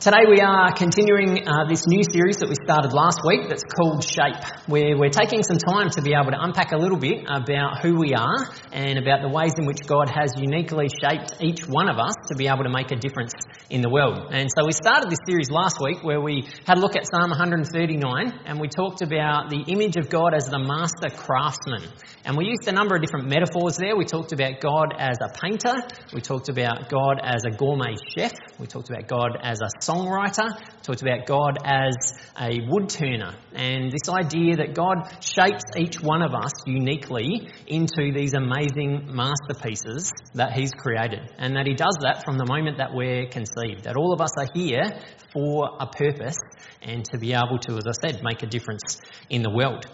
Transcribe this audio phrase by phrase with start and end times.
[0.00, 4.02] Today we are continuing uh, this new series that we started last week that's called
[4.02, 7.82] Shape, where we're taking some time to be able to unpack a little bit about
[7.82, 11.90] who we are and about the ways in which God has uniquely shaped each one
[11.90, 13.34] of us to be able to make a difference
[13.68, 14.30] in the world.
[14.32, 17.30] And so we started this series last week where we had a look at Psalm
[17.30, 21.82] 139 and we talked about the image of God as the master craftsman.
[22.24, 23.96] And we used a number of different metaphors there.
[23.96, 25.74] We talked about God as a painter,
[26.14, 30.54] we talked about God as a gourmet chef, we talked about God as a songwriter,
[30.82, 36.22] talked about God as a wood turner, and this idea that God shapes each one
[36.22, 42.24] of us uniquely into these amazing masterpieces that He's created, and that He does that
[42.24, 44.84] from the moment that we're conceived, that all of us are here
[45.32, 46.36] for a purpose
[46.82, 49.86] and to be able to, as I said, make a difference in the world.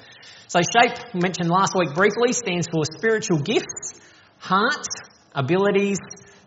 [0.48, 4.00] So, SHAPE, mentioned last week briefly, stands for spiritual gifts,
[4.38, 4.86] heart,
[5.34, 5.98] abilities,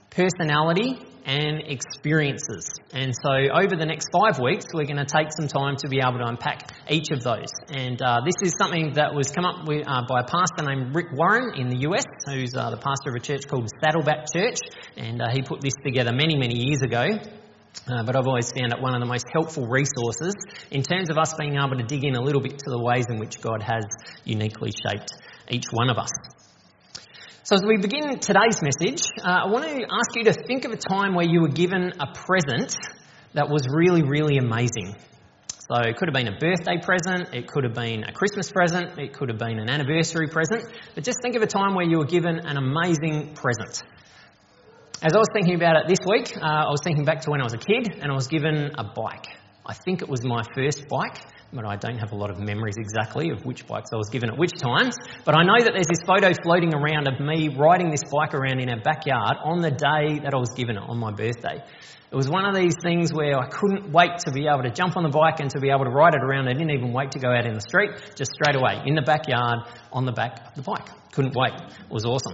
[0.10, 0.98] personality,
[1.30, 2.66] and experiences.
[2.92, 6.00] And so, over the next five weeks, we're going to take some time to be
[6.02, 7.54] able to unpack each of those.
[7.70, 10.96] And uh, this is something that was come up with, uh, by a pastor named
[10.96, 14.58] Rick Warren in the US, who's uh, the pastor of a church called Saddleback Church.
[14.98, 17.06] And uh, he put this together many, many years ago.
[17.88, 20.34] Uh, but I've always found it one of the most helpful resources
[20.72, 23.06] in terms of us being able to dig in a little bit to the ways
[23.08, 23.86] in which God has
[24.26, 25.14] uniquely shaped
[25.50, 26.10] each one of us.
[27.50, 30.72] So, as we begin today's message, uh, I want to ask you to think of
[30.72, 32.78] a time where you were given a present
[33.34, 34.94] that was really, really amazing.
[35.58, 39.00] So, it could have been a birthday present, it could have been a Christmas present,
[39.00, 41.98] it could have been an anniversary present, but just think of a time where you
[41.98, 43.82] were given an amazing present.
[45.02, 47.42] As I was thinking about it this week, uh, I was thinking back to when
[47.42, 49.26] I was a kid and I was given a bike.
[49.66, 51.18] I think it was my first bike
[51.52, 54.30] but I don't have a lot of memories exactly of which bikes I was given
[54.30, 54.96] at which times.
[55.26, 58.60] But I know that there's this photo floating around of me riding this bike around
[58.60, 61.64] in our backyard on the day that I was given it, on my birthday.
[62.12, 64.98] It was one of these things where I couldn't wait to be able to jump
[64.98, 66.48] on the bike and to be able to ride it around.
[66.48, 69.04] I didn't even wait to go out in the street, just straight away, in the
[69.04, 69.60] backyard,
[69.92, 70.90] on the back of the bike.
[71.12, 71.54] Couldn't wait.
[71.54, 72.34] It was awesome.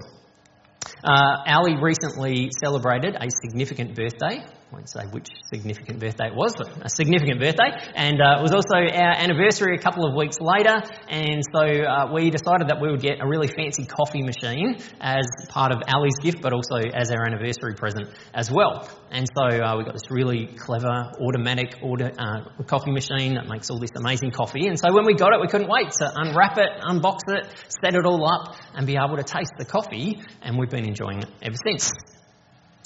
[1.03, 4.45] Uh, Ali recently celebrated a significant birthday
[4.75, 7.71] won't say which significant birthday it was, but a significant birthday.
[7.95, 10.75] And uh, it was also our anniversary a couple of weeks later,
[11.07, 15.25] and so uh, we decided that we would get a really fancy coffee machine as
[15.47, 18.89] part of Ali's gift, but also as our anniversary present as well.
[19.11, 23.69] And so uh, we got this really clever automatic order, uh, coffee machine that makes
[23.69, 24.67] all this amazing coffee.
[24.67, 27.47] And so when we got it, we couldn't wait to unwrap it, unbox it,
[27.81, 30.19] set it all up, and be able to taste the coffee.
[30.41, 31.93] And we've been enjoying it ever since.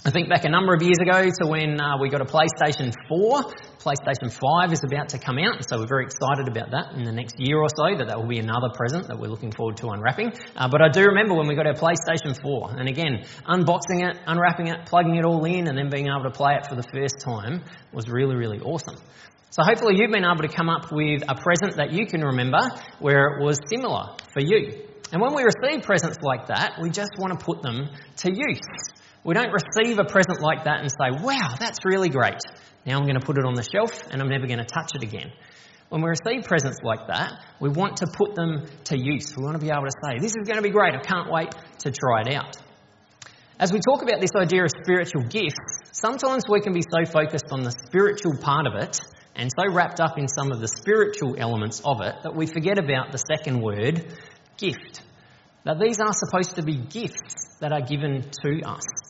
[0.06, 2.94] I think back a number of years ago to when uh, we got a PlayStation
[3.10, 3.44] 4.
[3.84, 7.12] PlayStation 5 is about to come out, so we're very excited about that in the
[7.12, 9.90] next year or so, that that will be another present that we're looking forward to
[9.90, 10.32] unwrapping.
[10.56, 14.18] Uh, but I do remember when we got our PlayStation 4, and again, unboxing it,
[14.26, 16.88] unwrapping it, plugging it all in, and then being able to play it for the
[16.94, 18.96] first time was really, really awesome.
[19.50, 22.62] So hopefully you've been able to come up with a present that you can remember
[23.00, 24.86] where it was similar for you.
[25.12, 27.90] And when we receive presents like that, we just want to put them
[28.24, 28.62] to use.
[29.24, 32.40] We don't receive a present like that and say, wow, that's really great.
[32.86, 34.92] Now I'm going to put it on the shelf and I'm never going to touch
[34.96, 35.32] it again.
[35.90, 39.36] When we receive presents like that, we want to put them to use.
[39.36, 40.94] We want to be able to say, this is going to be great.
[40.94, 42.58] I can't wait to try it out.
[43.60, 45.58] As we talk about this idea of spiritual gifts,
[45.92, 49.02] sometimes we can be so focused on the spiritual part of it
[49.36, 52.78] and so wrapped up in some of the spiritual elements of it that we forget
[52.78, 54.18] about the second word,
[54.58, 55.02] gift.
[55.66, 59.09] Now, these are supposed to be gifts that are given to us.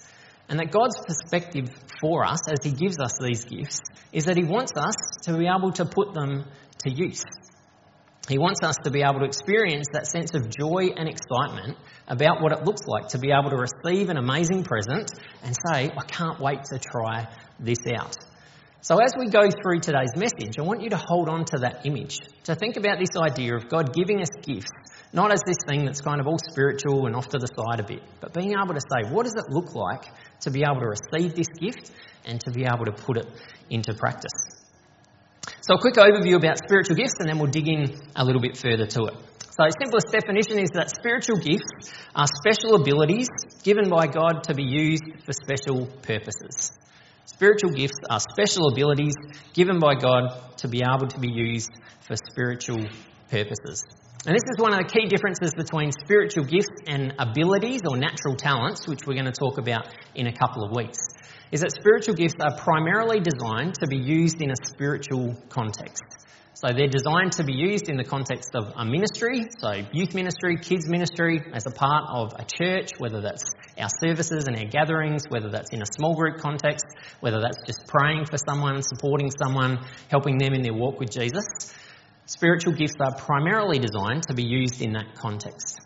[0.50, 1.70] And that God's perspective
[2.02, 5.48] for us, as He gives us these gifts, is that He wants us to be
[5.48, 6.46] able to put them
[6.86, 7.24] to use.
[8.28, 11.78] He wants us to be able to experience that sense of joy and excitement
[12.08, 15.12] about what it looks like to be able to receive an amazing present
[15.44, 17.28] and say, I can't wait to try
[17.60, 18.16] this out.
[18.82, 21.86] So, as we go through today's message, I want you to hold on to that
[21.86, 24.72] image, to think about this idea of God giving us gifts,
[25.12, 27.84] not as this thing that's kind of all spiritual and off to the side a
[27.84, 30.06] bit, but being able to say, what does it look like
[30.42, 31.92] to be able to receive this gift
[32.26, 33.28] and to be able to put it
[33.70, 34.60] into practice?
[35.62, 38.58] So, a quick overview about spiritual gifts, and then we'll dig in a little bit
[38.58, 39.16] further to it.
[39.40, 43.28] So, simplest definition is that spiritual gifts are special abilities
[43.64, 46.72] given by God to be used for special purposes.
[47.26, 49.16] Spiritual gifts are special abilities
[49.54, 52.86] given by God to be able to be used for spiritual
[53.30, 53.84] purposes.
[54.26, 58.36] And this is one of the key differences between spiritual gifts and abilities or natural
[58.36, 61.00] talents, which we're going to talk about in a couple of weeks.
[61.54, 66.04] Is that spiritual gifts are primarily designed to be used in a spiritual context.
[66.54, 70.58] So they're designed to be used in the context of a ministry, so youth ministry,
[70.58, 73.44] kids ministry, as a part of a church, whether that's
[73.80, 76.84] our services and our gatherings, whether that's in a small group context,
[77.22, 79.80] whether that's just praying for someone, supporting someone,
[80.10, 81.46] helping them in their walk with Jesus.
[82.30, 85.82] Spiritual gifts are primarily designed to be used in that context.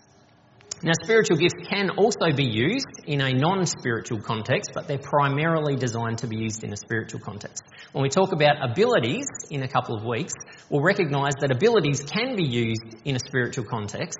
[0.83, 5.77] Now, spiritual gifts can also be used in a non spiritual context, but they're primarily
[5.77, 7.63] designed to be used in a spiritual context.
[7.93, 10.33] When we talk about abilities in a couple of weeks,
[10.69, 14.19] we'll recognise that abilities can be used in a spiritual context,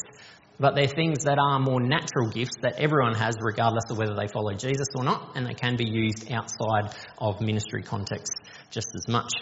[0.57, 4.29] but they're things that are more natural gifts that everyone has, regardless of whether they
[4.29, 8.31] follow Jesus or not, and they can be used outside of ministry context
[8.71, 9.33] just as much.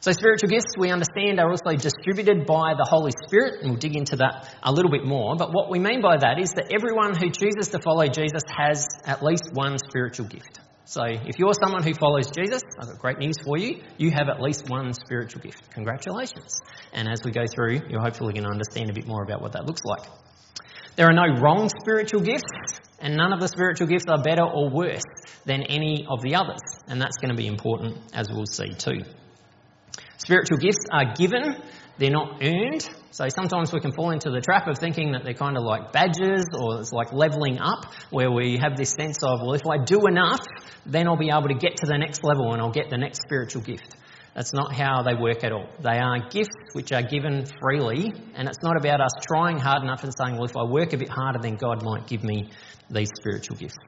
[0.00, 3.96] So, spiritual gifts, we understand, are also distributed by the Holy Spirit, and we'll dig
[3.96, 5.34] into that a little bit more.
[5.36, 8.86] But what we mean by that is that everyone who chooses to follow Jesus has
[9.04, 10.60] at least one spiritual gift.
[10.84, 13.82] So, if you're someone who follows Jesus, I've got great news for you.
[13.98, 15.68] You have at least one spiritual gift.
[15.72, 16.60] Congratulations.
[16.92, 19.52] And as we go through, you're hopefully going to understand a bit more about what
[19.52, 20.08] that looks like.
[20.94, 22.50] There are no wrong spiritual gifts,
[23.00, 25.02] and none of the spiritual gifts are better or worse
[25.44, 26.60] than any of the others.
[26.86, 29.02] And that's going to be important, as we'll see too.
[30.28, 31.56] Spiritual gifts are given,
[31.96, 32.86] they're not earned.
[33.12, 35.90] So sometimes we can fall into the trap of thinking that they're kind of like
[35.90, 39.82] badges or it's like levelling up, where we have this sense of, well, if I
[39.82, 40.44] do enough,
[40.84, 43.22] then I'll be able to get to the next level and I'll get the next
[43.22, 43.96] spiritual gift.
[44.34, 45.66] That's not how they work at all.
[45.80, 50.04] They are gifts which are given freely, and it's not about us trying hard enough
[50.04, 52.50] and saying, well, if I work a bit harder, then God might give me
[52.90, 53.78] these spiritual gifts.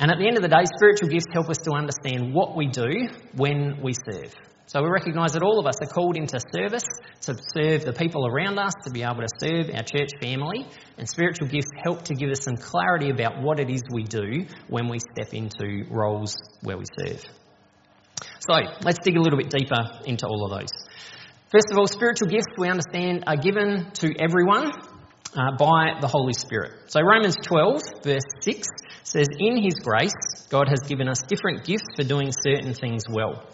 [0.00, 2.66] And at the end of the day, spiritual gifts help us to understand what we
[2.66, 3.06] do
[3.36, 4.34] when we serve.
[4.68, 6.84] So we recognise that all of us are called into service
[7.22, 10.66] to serve the people around us, to be able to serve our church family,
[10.98, 14.44] and spiritual gifts help to give us some clarity about what it is we do
[14.68, 17.24] when we step into roles where we serve.
[18.40, 20.68] So let's dig a little bit deeper into all of those.
[21.50, 24.70] First of all, spiritual gifts we understand are given to everyone
[25.34, 26.72] uh, by the Holy Spirit.
[26.88, 28.68] So Romans 12, verse 6
[29.04, 30.12] says, In His grace,
[30.50, 33.46] God has given us different gifts for doing certain things well.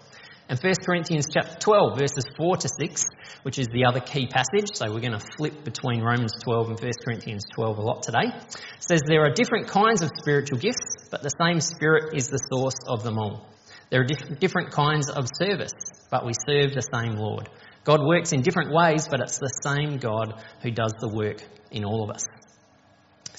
[0.55, 3.07] And 1 Corinthians chapter 12, verses 4 to 6,
[3.43, 6.79] which is the other key passage, so we're going to flip between Romans 12 and
[6.79, 8.31] 1 Corinthians 12 a lot today,
[8.79, 12.77] says there are different kinds of spiritual gifts, but the same Spirit is the source
[12.87, 13.49] of them all.
[13.91, 15.73] There are diff- different kinds of service,
[16.09, 17.49] but we serve the same Lord.
[17.83, 21.43] God works in different ways, but it's the same God who does the work
[21.73, 22.29] in all of us.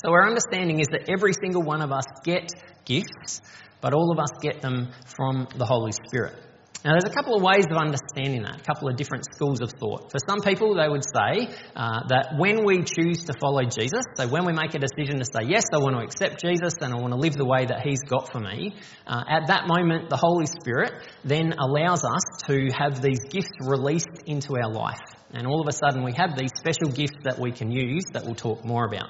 [0.04, 2.52] So our understanding is that every single one of us get
[2.84, 3.40] gifts,
[3.80, 6.45] but all of us get them from the Holy Spirit.
[6.83, 9.72] Now, there's a couple of ways of understanding that, a couple of different schools of
[9.72, 10.12] thought.
[10.12, 14.27] For some people, they would say uh, that when we choose to follow Jesus, so
[14.27, 16.98] when we make a decision to say, yes, I want to accept Jesus and I
[16.98, 18.75] want to live the way that He's got for me,
[19.07, 20.94] uh, at that moment, the Holy Spirit
[21.24, 25.00] then allows us to have these gifts released into our life.
[25.31, 28.25] And all of a sudden, we have these special gifts that we can use that
[28.25, 29.10] we'll talk more about.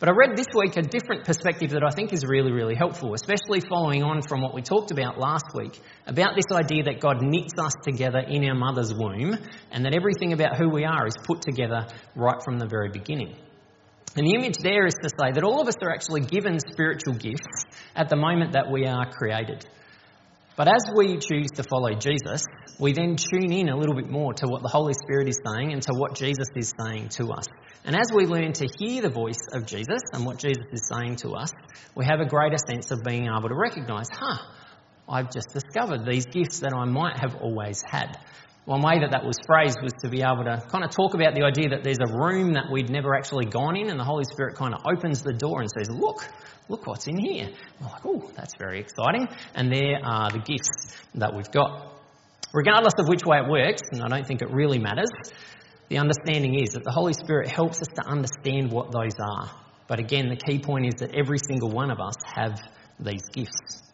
[0.00, 3.12] But I read this week a different perspective that I think is really, really helpful,
[3.12, 7.20] especially following on from what we talked about last week about this idea that God
[7.20, 9.36] knits us together in our mother's womb
[9.70, 11.86] and that everything about who we are is put together
[12.16, 13.36] right from the very beginning.
[14.16, 17.12] And the image there is to say that all of us are actually given spiritual
[17.12, 19.66] gifts at the moment that we are created.
[20.60, 22.44] But as we choose to follow Jesus,
[22.78, 25.72] we then tune in a little bit more to what the Holy Spirit is saying
[25.72, 27.46] and to what Jesus is saying to us.
[27.86, 31.16] And as we learn to hear the voice of Jesus and what Jesus is saying
[31.22, 31.50] to us,
[31.94, 34.36] we have a greater sense of being able to recognise, huh,
[35.08, 38.18] I've just discovered these gifts that I might have always had.
[38.66, 41.34] One way that that was phrased was to be able to kind of talk about
[41.34, 44.24] the idea that there's a room that we'd never actually gone in, and the Holy
[44.24, 46.28] Spirit kind of opens the door and says, Look,
[46.68, 47.48] look what's in here.
[47.80, 49.28] We're like, Oh, that's very exciting.
[49.54, 51.90] And there are the gifts that we've got.
[52.52, 55.10] Regardless of which way it works, and I don't think it really matters,
[55.88, 59.50] the understanding is that the Holy Spirit helps us to understand what those are.
[59.88, 62.60] But again, the key point is that every single one of us have
[63.00, 63.89] these gifts.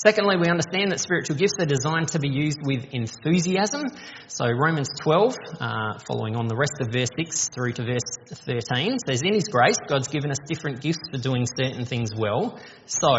[0.00, 3.88] Secondly, we understand that spiritual gifts are designed to be used with enthusiasm.
[4.28, 8.98] So Romans 12, uh, following on the rest of verse 6 through to verse 13,
[9.04, 12.60] says, In His grace, God's given us different gifts for doing certain things well.
[12.86, 13.16] So,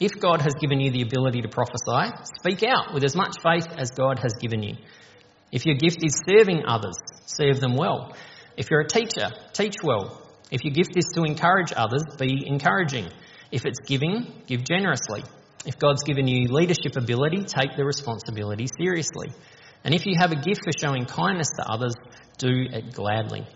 [0.00, 3.68] if God has given you the ability to prophesy, speak out with as much faith
[3.78, 4.74] as God has given you.
[5.52, 8.16] If your gift is serving others, serve them well.
[8.56, 10.20] If you're a teacher, teach well.
[10.50, 13.10] If your gift is to encourage others, be encouraging.
[13.52, 15.22] If it's giving, give generously.
[15.66, 19.28] If God's given you leadership ability, take the responsibility seriously.
[19.82, 21.94] And if you have a gift for showing kindness to others,
[22.38, 23.46] do it gladly.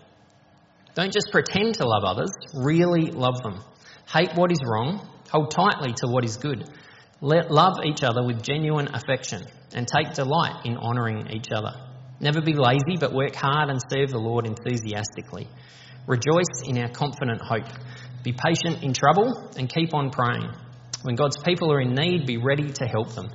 [0.93, 3.63] Don't just pretend to love others, really love them.
[4.11, 6.69] Hate what is wrong, hold tightly to what is good.
[7.21, 11.71] Let, love each other with genuine affection and take delight in honouring each other.
[12.19, 15.47] Never be lazy, but work hard and serve the Lord enthusiastically.
[16.07, 17.71] Rejoice in our confident hope.
[18.23, 20.51] Be patient in trouble and keep on praying.
[21.03, 23.29] When God's people are in need, be ready to help them.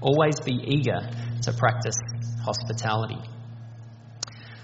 [0.00, 1.00] Always be eager
[1.42, 1.96] to practice
[2.42, 3.18] hospitality.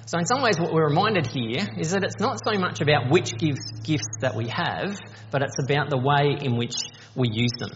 [0.06, 3.10] So, in some ways, what we're reminded here is that it's not so much about
[3.10, 4.96] which gifts, gifts that we have,
[5.30, 6.76] but it's about the way in which
[7.14, 7.72] we use them.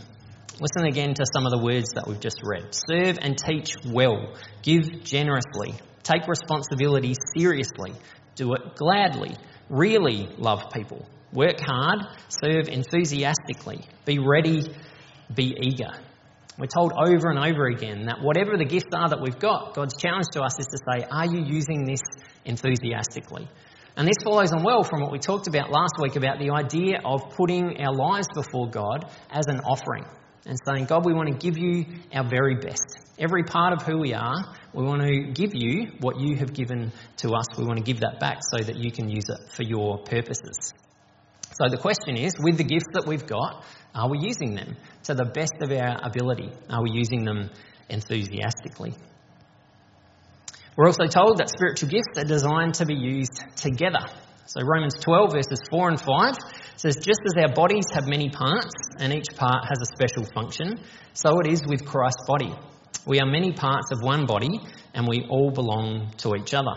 [0.60, 2.72] Listen again to some of the words that we've just read.
[2.72, 4.34] Serve and teach well.
[4.62, 5.74] Give generously.
[6.02, 7.92] Take responsibility seriously.
[8.36, 9.36] Do it gladly.
[9.68, 11.06] Really love people.
[11.32, 12.00] Work hard.
[12.28, 13.84] Serve enthusiastically.
[14.04, 14.62] Be ready.
[15.32, 15.92] Be eager.
[16.58, 19.96] We're told over and over again that whatever the gifts are that we've got, God's
[19.96, 22.02] challenge to us is to say, Are you using this
[22.44, 23.48] enthusiastically?
[23.96, 27.00] And this follows on well from what we talked about last week about the idea
[27.04, 30.04] of putting our lives before God as an offering
[30.46, 32.98] and saying, God, we want to give you our very best.
[33.18, 36.92] Every part of who we are, we want to give you what you have given
[37.18, 37.46] to us.
[37.58, 40.72] We want to give that back so that you can use it for your purposes.
[41.52, 43.64] So the question is with the gifts that we've got,
[43.94, 46.50] are we using them to the best of our ability?
[46.68, 47.50] Are we using them
[47.88, 48.94] enthusiastically?
[50.76, 54.06] We're also told that spiritual gifts are designed to be used together.
[54.46, 56.34] So Romans 12, verses 4 and 5
[56.76, 60.80] says, Just as our bodies have many parts, and each part has a special function,
[61.12, 62.54] so it is with Christ's body.
[63.06, 64.60] We are many parts of one body,
[64.94, 66.74] and we all belong to each other.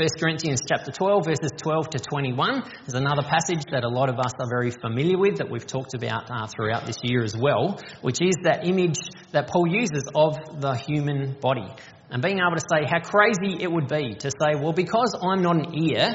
[0.00, 4.18] 1 Corinthians chapter 12, verses 12 to 21 is another passage that a lot of
[4.18, 7.78] us are very familiar with, that we've talked about uh, throughout this year as well,
[8.00, 8.96] which is that image
[9.32, 11.68] that Paul uses of the human body.
[12.08, 15.42] And being able to say how crazy it would be to say, well, because I'm
[15.42, 16.14] not an ear,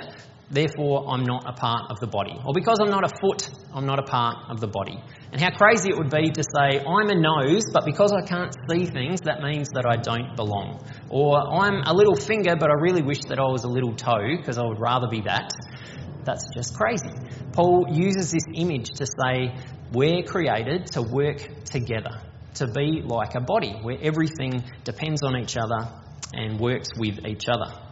[0.50, 2.40] therefore I'm not a part of the body.
[2.46, 4.98] Or because I'm not a foot, I'm not a part of the body.
[5.32, 8.56] And how crazy it would be to say, I'm a nose, but because I can't
[8.70, 10.86] see things, that means that I don't belong.
[11.10, 14.38] Or I'm a little finger, but I really wish that I was a little toe,
[14.38, 15.52] because I would rather be that.
[16.24, 17.12] That's just crazy.
[17.52, 19.54] Paul uses this image to say,
[19.92, 22.22] we're created to work together,
[22.56, 25.90] to be like a body, where everything depends on each other
[26.34, 27.85] and works with each other.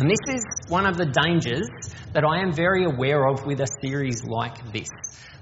[0.00, 1.68] And this is one of the dangers
[2.14, 4.88] that I am very aware of with a series like this,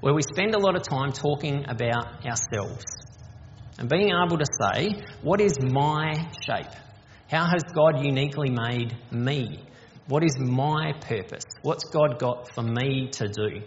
[0.00, 2.84] where we spend a lot of time talking about ourselves
[3.78, 6.74] and being able to say, What is my shape?
[7.30, 9.60] How has God uniquely made me?
[10.08, 11.44] What is my purpose?
[11.62, 13.60] What's God got for me to do?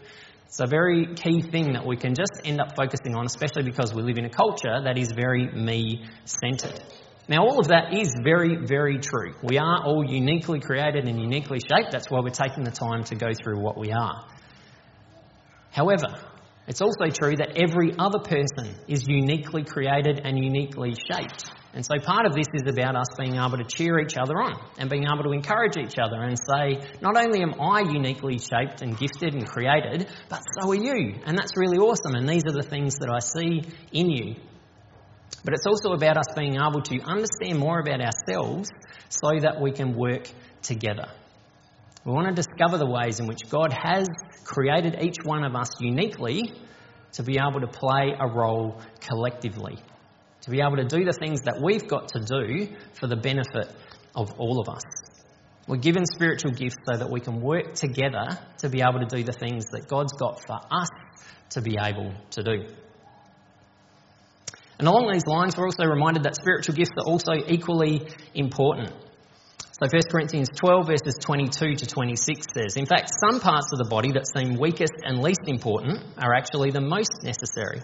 [0.48, 3.94] It's a very key thing that we can just end up focusing on, especially because
[3.94, 6.84] we live in a culture that is very me centered.
[7.32, 9.34] Now, all of that is very, very true.
[9.42, 11.94] We are all uniquely created and uniquely shaped.
[11.94, 14.28] That's why we're taking the time to go through what we are.
[15.72, 16.08] However,
[16.68, 21.50] it's also true that every other person is uniquely created and uniquely shaped.
[21.74, 24.60] And so part of this is about us being able to cheer each other on
[24.78, 28.82] and being able to encourage each other and say, not only am I uniquely shaped
[28.82, 31.16] and gifted and created, but so are you.
[31.26, 32.14] And that's really awesome.
[32.14, 33.62] And these are the things that I see
[33.94, 34.36] in you.
[35.44, 38.70] But it's also about us being able to understand more about ourselves
[39.10, 40.30] so that we can work
[40.62, 41.08] together.
[42.06, 44.08] We want to discover the ways in which God has
[44.44, 46.52] created each one of us uniquely
[47.14, 49.78] to be able to play a role collectively,
[50.42, 53.74] to be able to do the things that we've got to do for the benefit
[54.16, 54.82] of all of us.
[55.68, 59.24] We're given spiritual gifts so that we can work together to be able to do
[59.24, 60.90] the things that God's got for us
[61.52, 62.68] to be able to do.
[64.82, 68.02] And along these lines, we're also reminded that spiritual gifts are also equally
[68.34, 68.90] important.
[69.80, 73.86] So 1 Corinthians 12 verses 22 to 26 says, In fact, some parts of the
[73.88, 77.84] body that seem weakest and least important are actually the most necessary.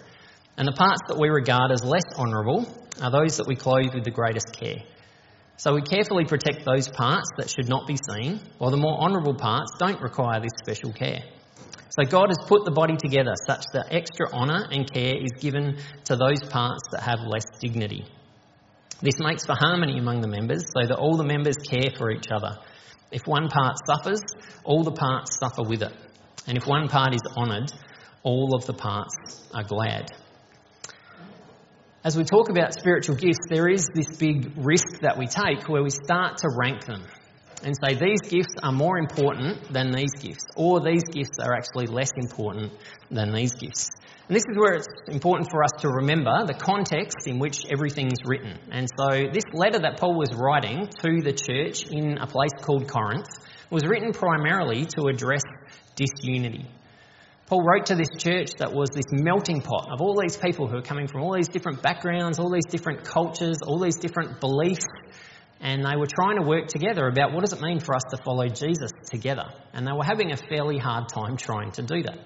[0.57, 2.65] And the parts that we regard as less honourable
[2.99, 4.81] are those that we clothe with the greatest care.
[5.57, 9.35] So we carefully protect those parts that should not be seen, while the more honourable
[9.35, 11.21] parts don't require this special care.
[11.89, 15.77] So God has put the body together such that extra honour and care is given
[16.05, 18.05] to those parts that have less dignity.
[19.01, 22.27] This makes for harmony among the members so that all the members care for each
[22.31, 22.57] other.
[23.11, 24.21] If one part suffers,
[24.63, 25.93] all the parts suffer with it.
[26.45, 27.71] And if one part is honoured,
[28.21, 30.11] all of the parts are glad.
[32.03, 35.83] As we talk about spiritual gifts, there is this big risk that we take where
[35.83, 37.03] we start to rank them
[37.63, 41.87] and say these gifts are more important than these gifts, or these gifts are actually
[41.87, 42.71] less important
[43.09, 43.89] than these gifts.
[44.27, 48.19] And this is where it's important for us to remember the context in which everything's
[48.25, 48.59] written.
[48.71, 52.89] And so, this letter that Paul was writing to the church in a place called
[52.89, 53.27] Corinth
[53.69, 55.43] was written primarily to address
[55.95, 56.65] disunity.
[57.47, 60.77] Paul wrote to this church that was this melting pot of all these people who
[60.77, 64.85] are coming from all these different backgrounds, all these different cultures, all these different beliefs,
[65.59, 68.17] and they were trying to work together about what does it mean for us to
[68.23, 69.45] follow Jesus together.
[69.73, 72.19] And they were having a fairly hard time trying to do that.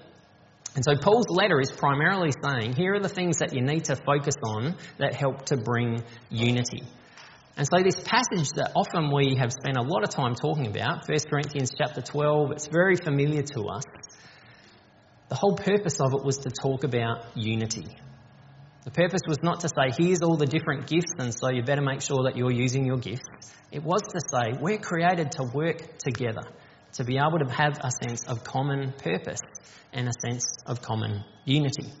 [0.74, 3.96] And so Paul's letter is primarily saying, here are the things that you need to
[3.96, 6.82] focus on that help to bring unity.
[7.56, 11.06] And so this passage that often we have spent a lot of time talking about,
[11.06, 13.84] 1 Corinthians chapter 12, it's very familiar to us.
[15.28, 17.86] The whole purpose of it was to talk about unity.
[18.84, 21.82] The purpose was not to say, here's all the different gifts, and so you better
[21.82, 23.22] make sure that you're using your gifts.
[23.70, 26.42] It was to say, we're created to work together,
[26.94, 29.40] to be able to have a sense of common purpose
[29.92, 31.92] and a sense of common unity.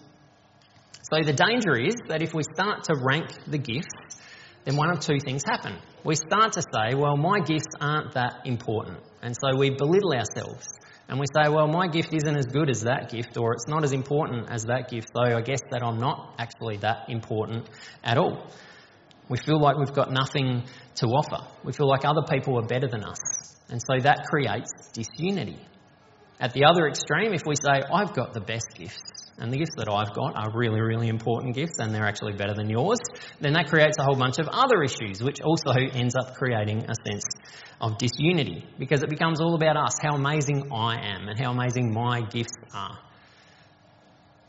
[1.12, 4.18] So the danger is that if we start to rank the gifts,
[4.64, 5.76] then one of two things happen.
[6.04, 10.66] We start to say, well, my gifts aren't that important, and so we belittle ourselves
[11.08, 13.84] and we say, well, my gift isn't as good as that gift, or it's not
[13.84, 17.68] as important as that gift, though I guess that I'm not actually that important
[18.02, 18.50] at all.
[19.28, 20.64] We feel like we've got nothing
[20.96, 21.46] to offer.
[21.64, 23.18] We feel like other people are better than us.
[23.68, 25.58] And so that creates disunity.
[26.40, 29.74] At the other extreme, if we say, I've got the best gifts, and the gifts
[29.76, 32.98] that I've got are really, really important gifts and they're actually better than yours,
[33.40, 36.94] then that creates a whole bunch of other issues, which also ends up creating a
[37.06, 37.24] sense
[37.80, 41.92] of disunity because it becomes all about us, how amazing I am and how amazing
[41.92, 42.98] my gifts are.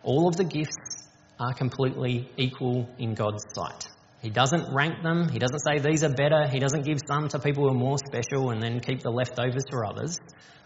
[0.03, 1.07] All of the gifts
[1.39, 3.87] are completely equal in God's sight.
[4.21, 7.39] He doesn't rank them, He doesn't say these are better, He doesn't give some to
[7.39, 10.17] people who are more special and then keep the leftovers for others.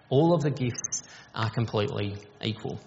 [0.10, 2.80] All of the gifts are completely equal.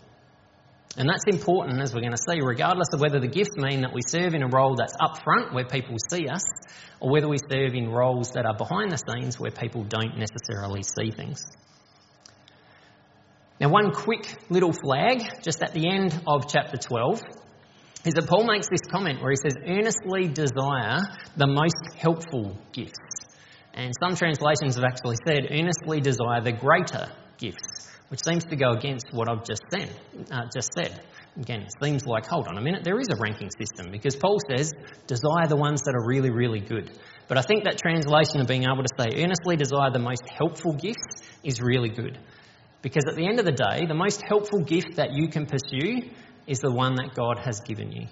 [0.97, 3.93] And that's important, as we're going to see, regardless of whether the gifts mean that
[3.95, 6.43] we serve in a role that's up front where people see us,
[6.99, 10.83] or whether we serve in roles that are behind the scenes where people don't necessarily
[10.83, 11.45] see things.
[13.61, 17.23] Now, one quick little flag just at the end of chapter 12
[18.05, 21.01] is that Paul makes this comment where he says, earnestly desire
[21.37, 22.99] the most helpful gifts.
[23.75, 27.80] And some translations have actually said, earnestly desire the greater gifts
[28.11, 29.89] which seems to go against what I've just said.
[30.31, 31.01] Uh, just said.
[31.37, 34.39] Again, it seems like, hold on a minute, there is a ranking system because Paul
[34.51, 34.73] says,
[35.07, 36.91] desire the ones that are really, really good.
[37.29, 40.73] But I think that translation of being able to say, earnestly desire the most helpful
[40.73, 42.19] gifts is really good.
[42.83, 46.11] Because at the end of the day, the most helpful gift that you can pursue
[46.49, 48.09] is the one that God has given you.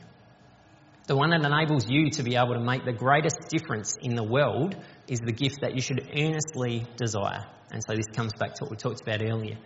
[1.09, 4.22] The one that enables you to be able to make the greatest difference in the
[4.22, 4.77] world
[5.09, 7.46] is the gift that you should earnestly desire.
[7.70, 9.57] And so this comes back to what we talked about earlier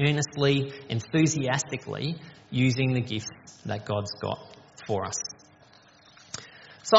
[0.00, 2.16] earnestly, enthusiastically
[2.50, 3.30] using the gifts
[3.66, 4.38] that God's got
[4.86, 5.18] for us.
[6.82, 6.98] So,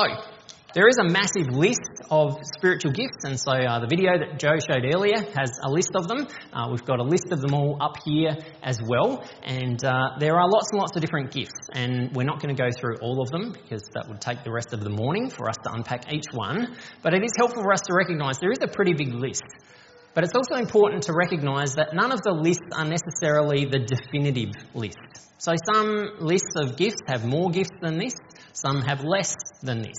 [0.73, 4.57] there is a massive list of spiritual gifts, and so uh, the video that Joe
[4.57, 6.25] showed earlier has a list of them.
[6.51, 10.33] Uh, we've got a list of them all up here as well, and uh, there
[10.33, 13.21] are lots and lots of different gifts, and we're not going to go through all
[13.21, 16.11] of them because that would take the rest of the morning for us to unpack
[16.11, 16.75] each one.
[17.03, 19.43] But it is helpful for us to recognise there is a pretty big list.
[20.13, 24.53] But it's also important to recognise that none of the lists are necessarily the definitive
[24.75, 24.97] list.
[25.39, 28.13] So some lists of gifts have more gifts than this,
[28.53, 29.97] some have less than this.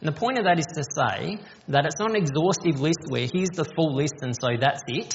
[0.00, 3.28] And the point of that is to say that it's not an exhaustive list where
[3.32, 5.14] here's the full list and so that's it.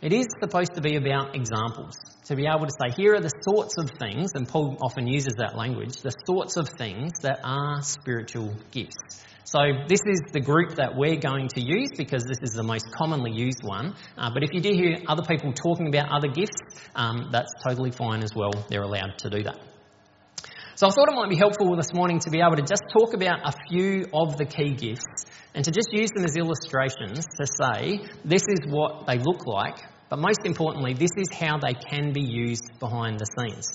[0.00, 3.32] It is supposed to be about examples, to be able to say, here are the
[3.48, 7.82] sorts of things, and Paul often uses that language, the sorts of things that are
[7.82, 9.24] spiritual gifts.
[9.46, 12.84] So this is the group that we're going to use because this is the most
[12.90, 13.94] commonly used one.
[14.18, 16.58] Uh, but if you do hear other people talking about other gifts,
[16.96, 18.50] um, that's totally fine as well.
[18.68, 19.56] They're allowed to do that.
[20.74, 23.14] So I thought it might be helpful this morning to be able to just talk
[23.14, 27.46] about a few of the key gifts and to just use them as illustrations to
[27.46, 29.78] say this is what they look like,
[30.10, 33.68] but most importantly, this is how they can be used behind the scenes.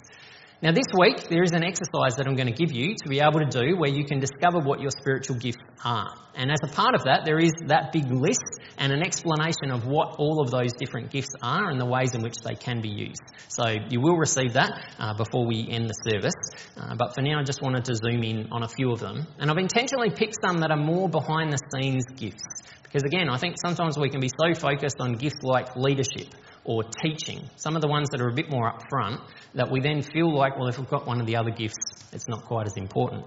[0.64, 3.20] Now, this week, there is an exercise that I'm going to give you to be
[3.20, 6.14] able to do where you can discover what your spiritual gifts are.
[6.36, 8.46] And as a part of that, there is that big list
[8.78, 12.22] and an explanation of what all of those different gifts are and the ways in
[12.22, 13.24] which they can be used.
[13.48, 16.38] So you will receive that uh, before we end the service.
[16.78, 19.26] Uh, but for now, I just wanted to zoom in on a few of them.
[19.40, 22.46] And I've intentionally picked some that are more behind the scenes gifts.
[22.84, 26.84] Because again, I think sometimes we can be so focused on gifts like leadership or
[26.84, 29.20] teaching, some of the ones that are a bit more upfront,
[29.56, 31.78] that we then feel like, well, if we've got one of the other gifts,
[32.12, 33.26] it's not quite as important.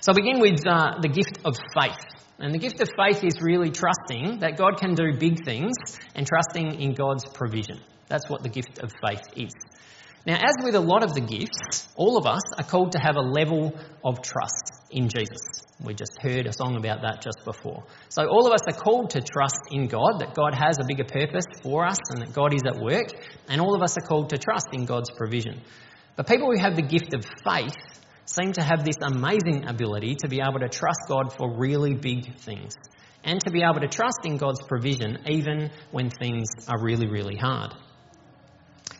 [0.00, 1.98] So I'll begin with uh, the gift of faith.
[2.38, 5.74] And the gift of faith is really trusting that God can do big things
[6.14, 7.80] and trusting in God's provision.
[8.08, 9.52] That's what the gift of faith is.
[10.26, 13.16] Now, as with a lot of the gifts, all of us are called to have
[13.16, 13.74] a level
[14.04, 15.65] of trust in Jesus.
[15.84, 17.84] We just heard a song about that just before.
[18.08, 21.04] So, all of us are called to trust in God, that God has a bigger
[21.04, 23.12] purpose for us and that God is at work,
[23.48, 25.60] and all of us are called to trust in God's provision.
[26.16, 27.76] But people who have the gift of faith
[28.24, 32.38] seem to have this amazing ability to be able to trust God for really big
[32.38, 32.74] things
[33.22, 37.36] and to be able to trust in God's provision even when things are really, really
[37.36, 37.74] hard.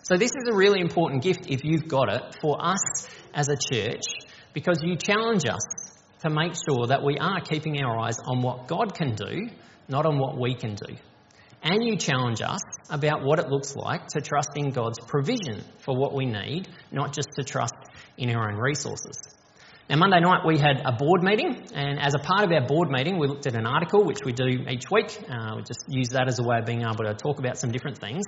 [0.02, 3.56] So, this is a really important gift if you've got it for us as a
[3.56, 4.04] church
[4.52, 5.85] because you challenge us
[6.26, 9.48] to make sure that we are keeping our eyes on what God can do,
[9.88, 10.96] not on what we can do.
[11.62, 12.60] And you challenge us
[12.90, 17.12] about what it looks like to trust in God's provision for what we need, not
[17.12, 17.74] just to trust
[18.16, 19.16] in our own resources.
[19.88, 22.90] Now, Monday night we had a board meeting, and as a part of our board
[22.90, 25.16] meeting, we looked at an article which we do each week.
[25.30, 27.70] Uh, we just use that as a way of being able to talk about some
[27.70, 28.24] different things.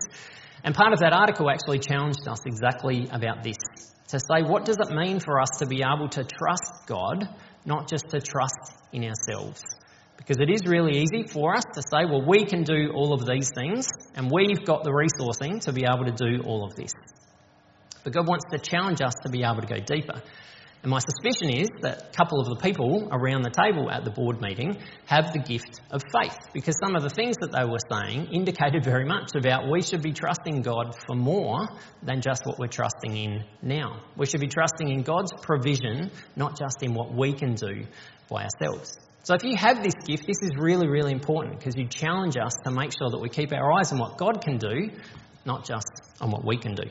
[0.62, 3.56] And part of that article actually challenged us exactly about this
[4.08, 7.28] to say, what does it mean for us to be able to trust God,
[7.68, 9.62] not just to trust in ourselves?
[10.16, 13.24] Because it is really easy for us to say, well, we can do all of
[13.24, 16.92] these things, and we've got the resourcing to be able to do all of this.
[18.02, 20.22] But God wants to challenge us to be able to go deeper.
[20.83, 24.11] And my suspicion is that a couple of the people around the table at the
[24.11, 27.81] board meeting have the gift of faith because some of the things that they were
[27.91, 31.69] saying indicated very much about we should be trusting God for more
[32.03, 34.03] than just what we're trusting in now.
[34.17, 37.85] We should be trusting in God's provision, not just in what we can do
[38.29, 38.97] by ourselves.
[39.25, 42.53] So if you have this gift, this is really, really important because you challenge us
[42.64, 44.91] to make sure that we keep our eyes on what God can do,
[45.45, 45.88] not just
[46.21, 46.85] on what we can do.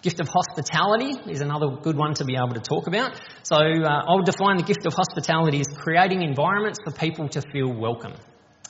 [0.00, 3.20] Gift of hospitality is another good one to be able to talk about.
[3.42, 7.72] So uh, I'll define the gift of hospitality as creating environments for people to feel
[7.72, 8.14] welcome.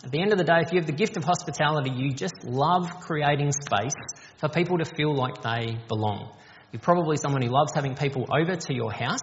[0.02, 2.44] At the end of the day, if you have the gift of hospitality, you just
[2.44, 3.92] love creating space
[4.38, 6.34] for people to feel like they belong.
[6.72, 9.20] You're probably someone who loves having people over to your house.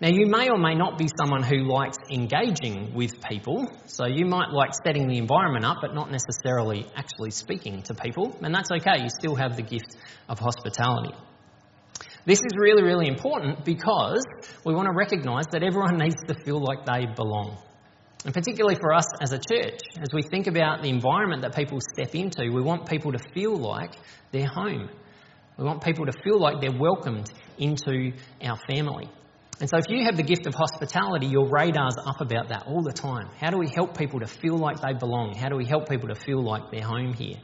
[0.00, 4.26] Now, you may or may not be someone who likes engaging with people, so you
[4.26, 8.70] might like setting the environment up but not necessarily actually speaking to people, and that's
[8.70, 9.96] okay, you still have the gift
[10.28, 11.14] of hospitality.
[12.24, 14.24] This is really, really important because
[14.64, 17.58] we want to recognise that everyone needs to feel like they belong.
[18.24, 21.80] And particularly for us as a church, as we think about the environment that people
[21.80, 23.94] step into, we want people to feel like
[24.30, 24.88] they're home.
[25.58, 29.10] We want people to feel like they're welcomed into our family.
[29.60, 32.82] And so, if you have the gift of hospitality, your radar's up about that all
[32.82, 33.28] the time.
[33.38, 35.34] How do we help people to feel like they belong?
[35.34, 37.36] How do we help people to feel like they're home here?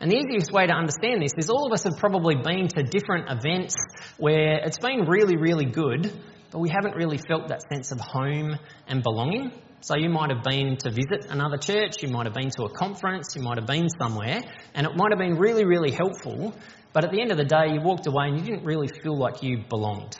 [0.00, 2.82] And the easiest way to understand this is all of us have probably been to
[2.82, 3.76] different events
[4.16, 6.10] where it's been really, really good,
[6.50, 8.56] but we haven't really felt that sense of home
[8.88, 9.52] and belonging.
[9.82, 12.70] So you might have been to visit another church, you might have been to a
[12.70, 14.40] conference, you might have been somewhere,
[14.74, 16.54] and it might have been really, really helpful,
[16.94, 19.18] but at the end of the day, you walked away and you didn't really feel
[19.18, 20.16] like you belonged.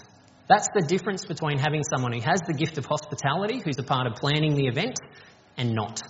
[0.46, 4.06] That's the difference between having someone who has the gift of hospitality, who's a part
[4.06, 4.98] of planning the event,
[5.56, 6.02] and not.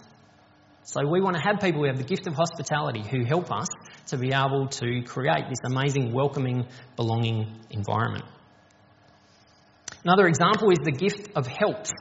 [0.82, 3.68] So we want to have people who have the gift of hospitality who help us
[4.08, 6.66] to be able to create this amazing, welcoming,
[6.96, 8.24] belonging environment.
[10.04, 11.92] Another example is the gift of helps.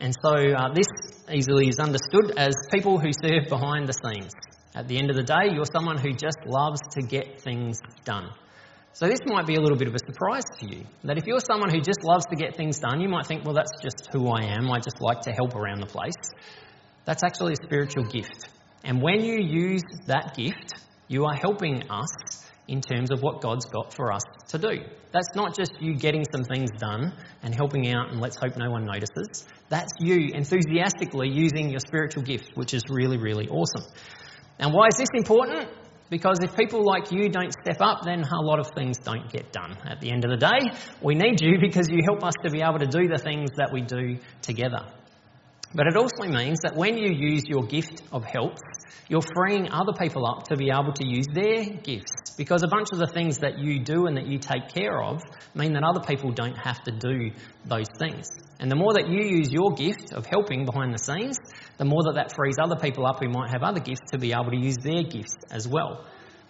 [0.00, 0.86] And so uh, this
[1.32, 4.32] easily is understood as people who serve behind the scenes.
[4.74, 8.28] At the end of the day, you're someone who just loves to get things done.
[8.92, 10.84] So this might be a little bit of a surprise to you.
[11.04, 13.54] That if you're someone who just loves to get things done, you might think, well,
[13.54, 14.70] that's just who I am.
[14.70, 16.14] I just like to help around the place.
[17.06, 18.48] That's actually a spiritual gift.
[18.84, 20.74] And when you use that gift,
[21.08, 24.80] you are helping us in terms of what God's got for us to do.
[25.12, 28.70] That's not just you getting some things done and helping out and let's hope no
[28.70, 29.46] one notices.
[29.68, 33.84] That's you enthusiastically using your spiritual gift, which is really, really awesome.
[34.58, 35.68] And why is this important?
[36.10, 39.52] Because if people like you don't step up, then a lot of things don't get
[39.52, 39.76] done.
[39.84, 42.62] At the end of the day, we need you because you help us to be
[42.62, 44.86] able to do the things that we do together.
[45.74, 48.56] But it also means that when you use your gift of help,
[49.08, 52.34] you're freeing other people up to be able to use their gifts.
[52.36, 55.22] Because a bunch of the things that you do and that you take care of
[55.54, 57.30] mean that other people don't have to do
[57.64, 58.26] those things.
[58.58, 61.36] And the more that you use your gift of helping behind the scenes,
[61.76, 64.32] the more that that frees other people up who might have other gifts to be
[64.32, 66.04] able to use their gifts as well.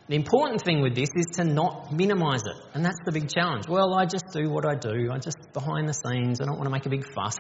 [0.09, 2.57] The important thing with this is to not minimise it.
[2.75, 3.67] And that's the big challenge.
[3.69, 5.11] Well, I just do what I do.
[5.13, 6.41] I just behind the scenes.
[6.41, 7.37] I don't want to make a big fuss.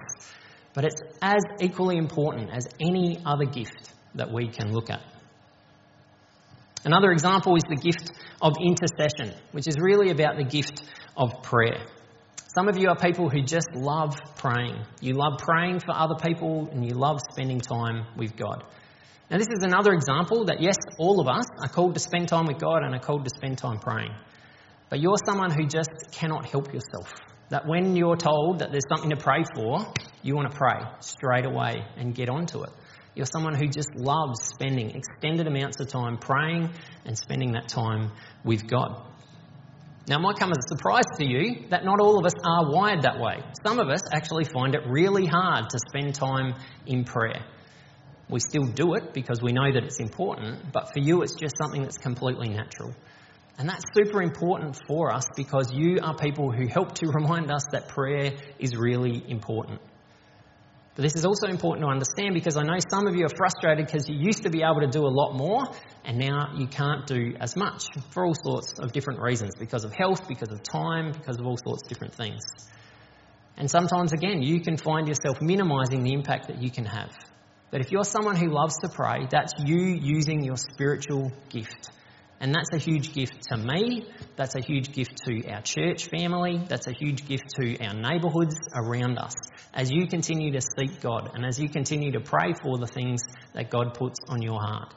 [0.76, 5.00] But it's as equally important as any other gift that we can look at.
[6.84, 8.12] Another example is the gift
[8.42, 10.82] of intercession, which is really about the gift
[11.16, 11.86] of prayer.
[12.54, 14.84] Some of you are people who just love praying.
[15.00, 18.62] You love praying for other people and you love spending time with God.
[19.30, 22.44] Now, this is another example that, yes, all of us are called to spend time
[22.44, 24.14] with God and are called to spend time praying.
[24.90, 27.14] But you're someone who just cannot help yourself.
[27.50, 29.86] That when you're told that there's something to pray for,
[30.22, 32.70] you want to pray straight away and get onto it.
[33.14, 36.70] You're someone who just loves spending extended amounts of time praying
[37.04, 38.12] and spending that time
[38.44, 39.02] with God.
[40.08, 42.70] Now, it might come as a surprise to you that not all of us are
[42.70, 43.42] wired that way.
[43.64, 46.54] Some of us actually find it really hard to spend time
[46.86, 47.44] in prayer.
[48.28, 51.56] We still do it because we know that it's important, but for you, it's just
[51.58, 52.92] something that's completely natural.
[53.58, 57.62] And that's super important for us because you are people who help to remind us
[57.72, 59.80] that prayer is really important.
[60.94, 63.86] But this is also important to understand because I know some of you are frustrated
[63.86, 65.64] because you used to be able to do a lot more
[66.06, 69.92] and now you can't do as much for all sorts of different reasons because of
[69.94, 72.40] health, because of time, because of all sorts of different things.
[73.58, 77.10] And sometimes, again, you can find yourself minimizing the impact that you can have.
[77.70, 81.90] But if you're someone who loves to pray, that's you using your spiritual gift.
[82.40, 84.06] And that's a huge gift to me.
[84.36, 86.62] That's a huge gift to our church family.
[86.68, 89.34] That's a huge gift to our neighbourhoods around us.
[89.72, 93.22] As you continue to seek God and as you continue to pray for the things
[93.54, 94.92] that God puts on your heart.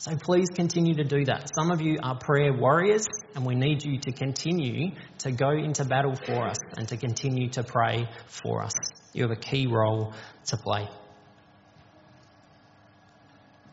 [0.00, 1.50] So please continue to do that.
[1.58, 5.84] Some of you are prayer warriors, and we need you to continue to go into
[5.84, 8.74] battle for us and to continue to pray for us.
[9.12, 10.14] You have a key role
[10.46, 10.88] to play.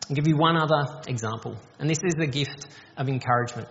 [0.08, 3.68] I'll give you one other example, and this is the gift of encouragement.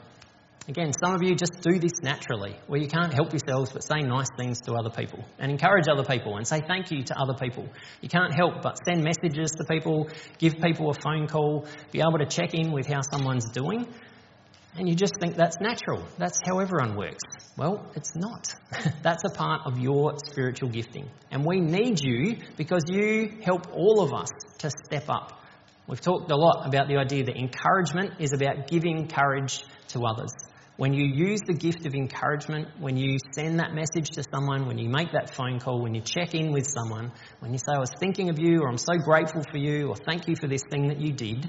[0.66, 4.00] Again, some of you just do this naturally, where you can't help yourselves but say
[4.00, 7.34] nice things to other people and encourage other people and say thank you to other
[7.34, 7.68] people.
[8.00, 12.18] You can't help but send messages to people, give people a phone call, be able
[12.18, 13.86] to check in with how someone's doing,
[14.76, 16.02] and you just think that's natural.
[16.18, 17.22] That's how everyone works.
[17.56, 18.52] Well, it's not.
[19.02, 21.08] that's a part of your spiritual gifting.
[21.30, 25.43] And we need you because you help all of us to step up
[25.86, 30.32] We've talked a lot about the idea that encouragement is about giving courage to others.
[30.76, 34.78] When you use the gift of encouragement, when you send that message to someone, when
[34.78, 37.78] you make that phone call, when you check in with someone, when you say, I
[37.78, 40.62] was thinking of you, or I'm so grateful for you, or thank you for this
[40.70, 41.48] thing that you did,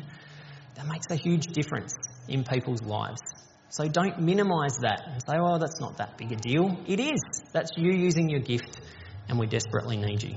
[0.75, 1.95] that makes a huge difference
[2.27, 3.21] in people's lives.
[3.69, 6.77] So don't minimise that and say, oh, that's not that big a deal.
[6.85, 7.21] It is.
[7.51, 8.79] That's you using your gift,
[9.27, 10.35] and we desperately need you.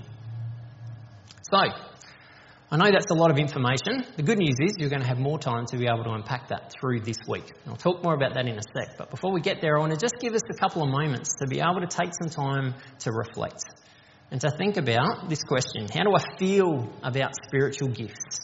[1.42, 1.58] So,
[2.70, 4.04] I know that's a lot of information.
[4.16, 6.48] The good news is you're going to have more time to be able to unpack
[6.48, 7.50] that through this week.
[7.66, 8.98] I'll talk more about that in a sec.
[8.98, 11.36] But before we get there, I want to just give us a couple of moments
[11.40, 13.64] to be able to take some time to reflect
[14.30, 18.40] and to think about this question How do I feel about spiritual gifts?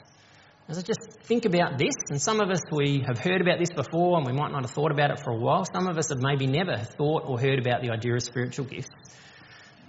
[0.69, 3.73] As I just think about this, and some of us we have heard about this
[3.77, 5.67] before and we might not have thought about it for a while.
[5.67, 8.89] Some of us have maybe never thought or heard about the idea of spiritual gifts.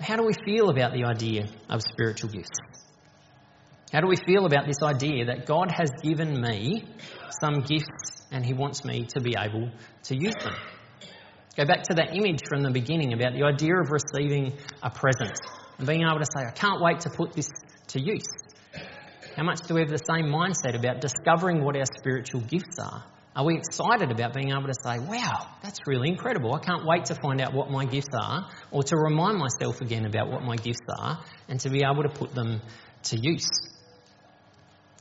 [0.01, 2.84] How do we feel about the idea of spiritual gifts?
[3.91, 6.85] How do we feel about this idea that God has given me
[7.41, 9.69] some gifts and He wants me to be able
[10.03, 10.55] to use them?
[11.55, 15.37] Go back to that image from the beginning about the idea of receiving a present
[15.77, 17.49] and being able to say, I can't wait to put this
[17.89, 18.27] to use.
[19.37, 23.03] How much do we have the same mindset about discovering what our spiritual gifts are?
[23.35, 26.55] Are we excited about being able to say, wow, that's really incredible?
[26.55, 30.05] I can't wait to find out what my gifts are, or to remind myself again
[30.05, 32.61] about what my gifts are, and to be able to put them
[33.03, 33.49] to use.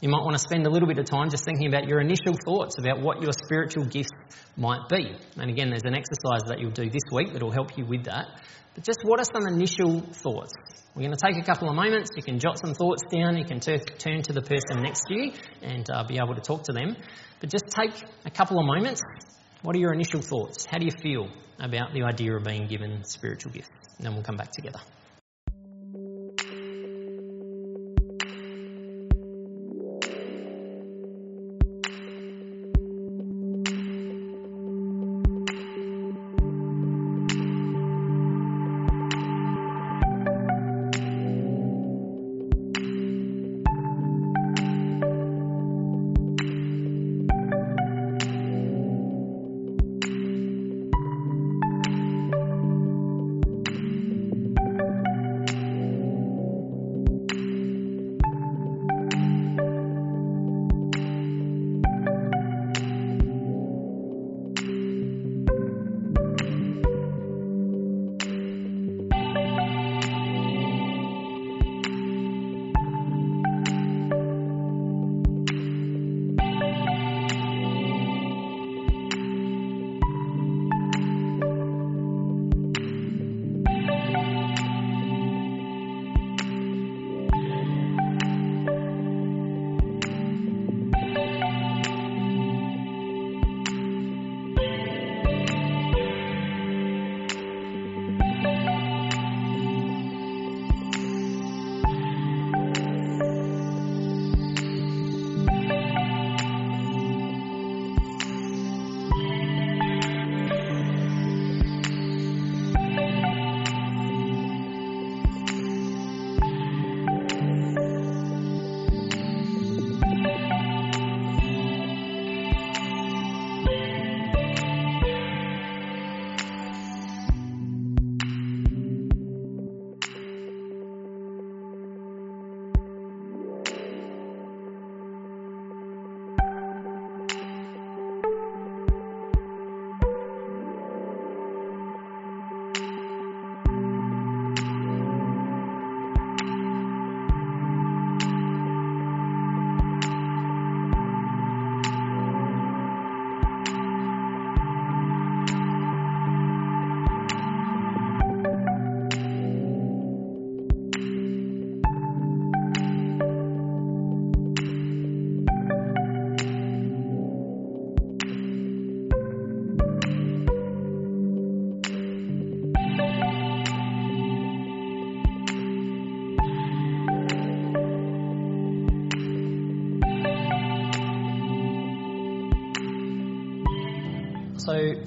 [0.00, 2.34] You might want to spend a little bit of time just thinking about your initial
[2.44, 4.10] thoughts about what your spiritual gifts
[4.56, 5.16] might be.
[5.36, 8.04] And again, there's an exercise that you'll do this week that will help you with
[8.04, 8.26] that.
[8.74, 10.52] But just what are some initial thoughts?
[10.94, 12.10] We're going to take a couple of moments.
[12.16, 13.36] You can jot some thoughts down.
[13.36, 16.64] You can turn to the person next to you and uh, be able to talk
[16.64, 16.96] to them.
[17.40, 19.00] But just take a couple of moments.
[19.62, 20.66] What are your initial thoughts?
[20.66, 21.28] How do you feel
[21.58, 23.70] about the idea of being given spiritual gifts?
[23.98, 24.80] And then we'll come back together.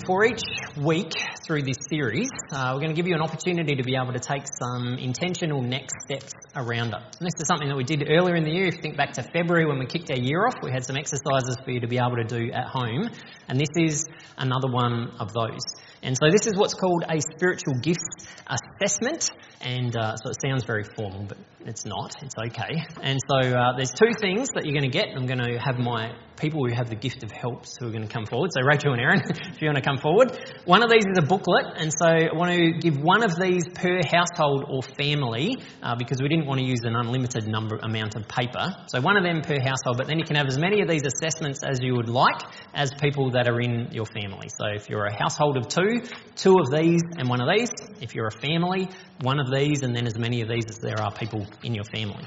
[0.05, 0.43] For each
[0.77, 1.13] week
[1.45, 4.19] through this series, uh, we're going to give you an opportunity to be able to
[4.19, 7.01] take some intentional next steps around it.
[7.19, 8.67] And this is something that we did earlier in the year.
[8.67, 10.95] If you think back to February when we kicked our year off, we had some
[10.95, 13.09] exercises for you to be able to do at home.
[13.47, 14.05] And this is
[14.37, 15.61] another one of those.
[16.03, 19.31] And so this is what's called a spiritual gifts assessment.
[19.61, 22.15] And uh, so it sounds very formal, but it's not.
[22.21, 22.85] It's okay.
[23.01, 25.07] And so uh, there's two things that you're going to get.
[25.15, 28.07] I'm going to have my people who have the gift of helps who are going
[28.07, 28.51] to come forward.
[28.53, 30.37] So Rachel and Aaron, if you want to come forward.
[30.65, 33.63] One of these is a booklet, and so I want to give one of these
[33.73, 38.15] per household or family uh, because we didn't want to use an unlimited number amount
[38.15, 38.75] of paper.
[38.87, 41.03] So one of them per household, but then you can have as many of these
[41.05, 42.41] assessments as you would like
[42.73, 44.49] as people that are in your family.
[44.49, 45.86] So if you're a household of two,
[46.35, 47.71] two of these and one of these.
[48.01, 48.89] If you're a family,
[49.21, 51.85] one of these and then as many of these as there are people in your
[51.85, 52.25] family.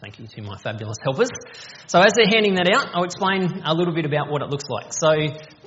[0.00, 1.30] Thank you to my fabulous helpers.
[1.86, 4.68] So, as they're handing that out, I'll explain a little bit about what it looks
[4.68, 4.92] like.
[4.92, 5.12] So,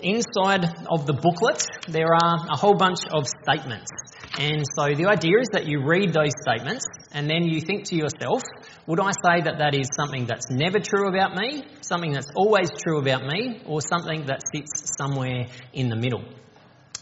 [0.01, 3.89] inside of the booklet, there are a whole bunch of statements.
[4.37, 7.95] And so, the idea is that you read those statements and then you think to
[7.95, 8.43] yourself,
[8.85, 12.69] would I say that that is something that's never true about me, something that's always
[12.83, 16.23] true about me, or something that sits somewhere in the middle?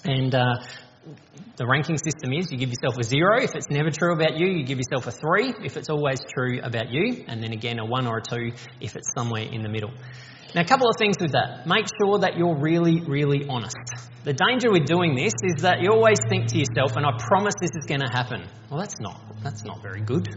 [0.06, 0.62] And uh,
[1.58, 4.48] the ranking system is you give yourself a zero if it's never true about you,
[4.48, 7.86] you give yourself a three if it's always true about you, and then again a
[7.86, 9.91] one or a two if it's somewhere in the middle.
[10.56, 11.66] Now, a couple of things with that.
[11.66, 13.76] Make sure that you're really, really honest.
[14.24, 17.56] The danger with doing this is that you always think to yourself, and I promise
[17.60, 18.48] this is going to happen.
[18.70, 20.26] Well, that's not that's not very good.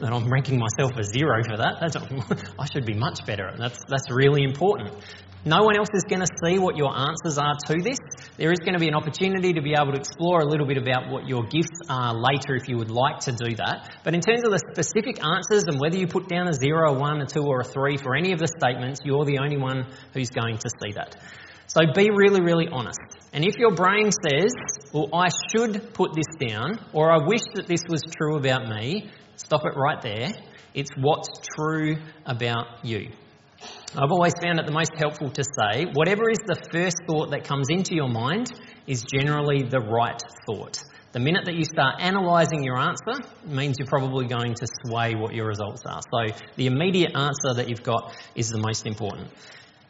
[0.00, 1.78] that I'm ranking myself a zero for that.
[1.80, 1.96] That's,
[2.58, 3.54] I should be much better.
[3.56, 4.92] That's that's really important.
[5.44, 7.98] No one else is going to see what your answers are to this.
[8.36, 10.78] There is going to be an opportunity to be able to explore a little bit
[10.78, 13.90] about what your gifts are later if you would like to do that.
[14.04, 16.96] But in terms of the specific answers and whether you put down a zero, a
[16.96, 19.86] one, a two, or a three for any of the statements, you're the only one
[20.14, 21.16] who's going to see that.
[21.66, 23.00] So be really, really honest.
[23.32, 24.52] And if your brain says,
[24.92, 29.10] well, I should put this down, or I wish that this was true about me,
[29.34, 30.34] stop it right there.
[30.72, 33.10] It's what's true about you.
[33.94, 37.44] I've always found it the most helpful to say whatever is the first thought that
[37.44, 38.50] comes into your mind
[38.86, 40.82] is generally the right thought.
[41.12, 45.34] The minute that you start analysing your answer means you're probably going to sway what
[45.34, 46.00] your results are.
[46.10, 49.28] So the immediate answer that you've got is the most important.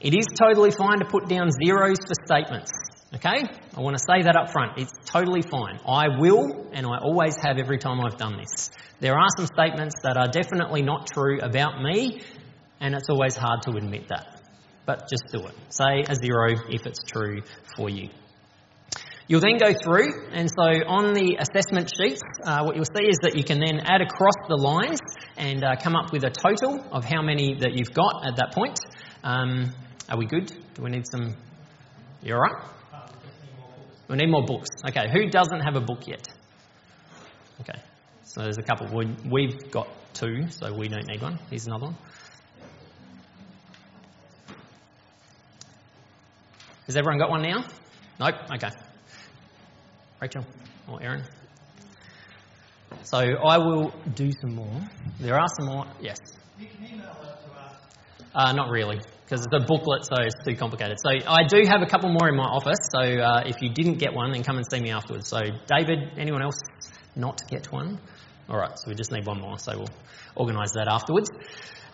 [0.01, 2.73] It is totally fine to put down zeros for statements.
[3.15, 3.45] Okay?
[3.77, 4.79] I want to say that up front.
[4.79, 5.79] It's totally fine.
[5.87, 8.73] I will, and I always have every time I've done this.
[8.99, 12.21] There are some statements that are definitely not true about me,
[12.83, 14.43] and it's always hard to admit that.
[14.85, 15.55] But just do it.
[15.69, 17.41] Say a zero if it's true
[17.77, 18.09] for you.
[19.29, 23.19] You'll then go through, and so on the assessment sheet, uh, what you'll see is
[23.23, 24.99] that you can then add across the lines
[25.37, 28.53] and uh, come up with a total of how many that you've got at that
[28.53, 28.77] point.
[29.23, 29.73] Um,
[30.09, 30.53] are we good?
[30.75, 31.37] Do we need some?
[32.21, 32.67] You alright?
[34.09, 34.69] We need more books.
[34.89, 36.27] Okay, who doesn't have a book yet?
[37.61, 37.81] Okay,
[38.25, 38.89] so there's a couple.
[39.31, 41.39] We've got two, so we don't need one.
[41.49, 41.97] Here's another one.
[46.87, 47.65] Has everyone got one now?
[48.19, 48.35] Nope?
[48.55, 48.71] Okay.
[50.21, 50.45] Rachel
[50.89, 51.25] or Aaron?
[53.05, 54.81] So I will do some more.
[55.21, 55.87] There are some more.
[56.01, 56.19] Yes.
[58.35, 60.97] Uh, not really, because it's a booklet, so it's too complicated.
[61.05, 62.79] So I do have a couple more in my office.
[62.91, 65.29] So uh, if you didn't get one, then come and see me afterwards.
[65.29, 66.59] So David, anyone else
[67.15, 68.01] not get one?
[68.49, 68.73] All right.
[68.79, 69.59] So we just need one more.
[69.59, 69.89] So we'll
[70.35, 71.29] organise that afterwards.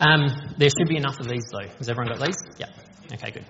[0.00, 0.28] Um,
[0.58, 1.68] there should be enough of these though.
[1.78, 2.38] Has everyone got these?
[2.58, 2.66] Yeah.
[3.12, 3.32] Okay.
[3.32, 3.44] Good.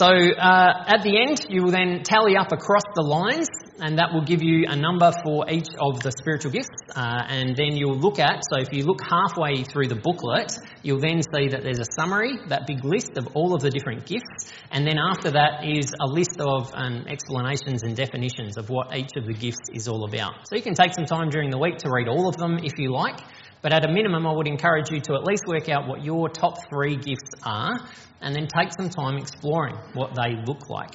[0.00, 3.48] So uh, at the end, you will then tally up across the lines,
[3.80, 6.72] and that will give you a number for each of the spiritual gifts.
[6.96, 11.04] Uh, and then you'll look at, so if you look halfway through the booklet, you'll
[11.04, 14.48] then see that there's a summary, that big list of all of the different gifts.
[14.70, 19.12] And then after that is a list of um, explanations and definitions of what each
[19.20, 20.48] of the gifts is all about.
[20.48, 22.78] So you can take some time during the week to read all of them if
[22.78, 23.20] you like.
[23.62, 26.28] But at a minimum, I would encourage you to at least work out what your
[26.28, 27.78] top three gifts are
[28.20, 30.94] and then take some time exploring what they look like.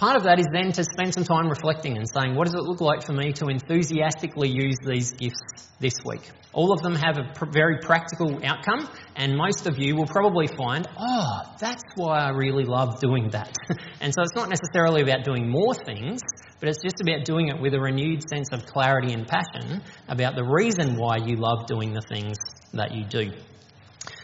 [0.00, 2.62] Part of that is then to spend some time reflecting and saying, what does it
[2.62, 6.30] look like for me to enthusiastically use these gifts this week?
[6.54, 10.46] All of them have a pr- very practical outcome, and most of you will probably
[10.46, 13.54] find, oh, that's why I really love doing that.
[14.00, 16.22] and so it's not necessarily about doing more things,
[16.60, 20.36] but it's just about doing it with a renewed sense of clarity and passion about
[20.36, 22.36] the reason why you love doing the things
[22.74, 23.32] that you do.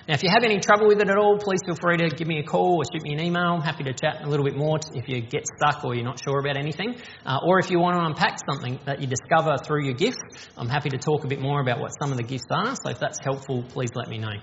[0.09, 2.29] Now, if you have any trouble with it at all, please feel free to give
[2.29, 3.55] me a call or shoot me an email.
[3.55, 6.21] I'm happy to chat a little bit more if you get stuck or you're not
[6.23, 6.95] sure about anything.
[7.25, 10.69] Uh, or if you want to unpack something that you discover through your gifts, I'm
[10.69, 12.77] happy to talk a bit more about what some of the gifts are.
[12.77, 14.35] So if that's helpful, please let me know.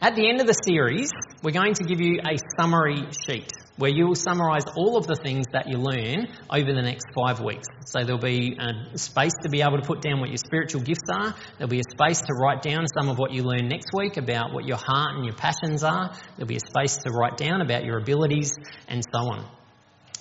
[0.00, 1.10] At the end of the series,
[1.42, 5.16] we're going to give you a summary sheet where you will summarise all of the
[5.16, 7.66] things that you learn over the next five weeks.
[7.86, 11.08] So there'll be a space to be able to put down what your spiritual gifts
[11.12, 11.34] are.
[11.58, 14.52] There'll be a space to write down some of what you learn next week about
[14.52, 16.14] what your heart and your passions are.
[16.36, 18.56] There'll be a space to write down about your abilities
[18.86, 19.46] and so on.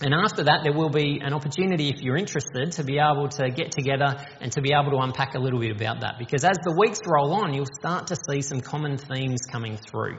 [0.01, 3.49] And after that, there will be an opportunity, if you're interested, to be able to
[3.51, 6.15] get together and to be able to unpack a little bit about that.
[6.17, 10.17] Because as the weeks roll on, you'll start to see some common themes coming through.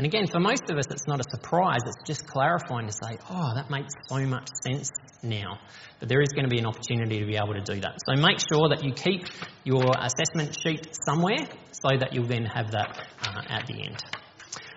[0.00, 3.18] And again, for most of us, it's not a surprise, it's just clarifying to say,
[3.28, 4.88] oh, that makes so much sense
[5.22, 5.58] now.
[5.98, 7.98] But there is going to be an opportunity to be able to do that.
[8.08, 9.26] So make sure that you keep
[9.62, 14.02] your assessment sheet somewhere so that you'll then have that uh, at the end.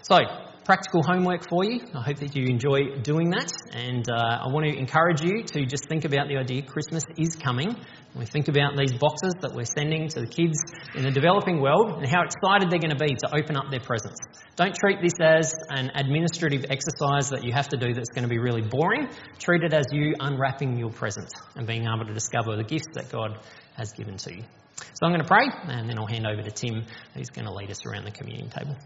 [0.02, 0.18] So,
[0.66, 1.82] practical homework for you.
[1.94, 3.52] I hope that you enjoy doing that.
[3.74, 7.36] And uh, I want to encourage you to just think about the idea Christmas is
[7.36, 7.76] coming.
[8.16, 10.58] We think about these boxes that we're sending to the kids
[10.96, 13.80] in the developing world and how excited they're going to be to open up their
[13.80, 14.20] presents.
[14.56, 18.30] Don't treat this as an administrative exercise that you have to do that's going to
[18.30, 19.10] be really boring.
[19.40, 23.12] Treat it as you unwrapping your present and being able to discover the gifts that
[23.12, 23.40] God
[23.76, 24.44] has given to you.
[24.78, 26.86] So I'm going to pray and then I'll hand over to Tim
[27.16, 28.78] who's going to lead us around the communion table.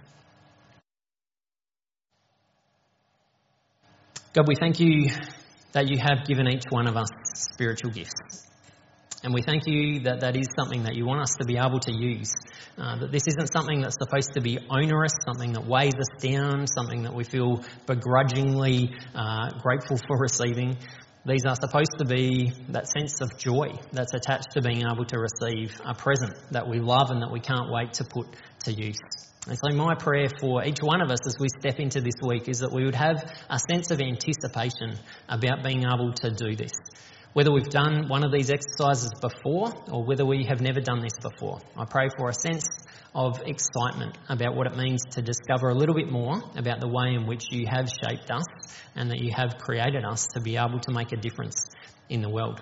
[4.38, 5.10] God, we thank you
[5.72, 8.46] that you have given each one of us spiritual gifts.
[9.24, 11.80] And we thank you that that is something that you want us to be able
[11.80, 12.32] to use.
[12.78, 16.68] Uh, that this isn't something that's supposed to be onerous, something that weighs us down,
[16.68, 20.78] something that we feel begrudgingly uh, grateful for receiving.
[21.26, 25.18] These are supposed to be that sense of joy that's attached to being able to
[25.18, 28.28] receive a present that we love and that we can't wait to put
[28.66, 29.00] to use.
[29.48, 32.50] And so, my prayer for each one of us as we step into this week
[32.50, 36.74] is that we would have a sense of anticipation about being able to do this.
[37.32, 41.18] Whether we've done one of these exercises before or whether we have never done this
[41.22, 42.68] before, I pray for a sense
[43.16, 47.14] of excitement about what it means to discover a little bit more about the way
[47.14, 48.44] in which you have shaped us
[48.96, 51.70] and that you have created us to be able to make a difference
[52.10, 52.62] in the world.